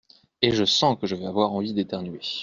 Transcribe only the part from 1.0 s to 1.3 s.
je vais